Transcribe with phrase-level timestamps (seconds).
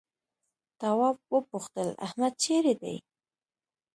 [0.79, 2.95] تواب وپوښتل احمد چيرې دی؟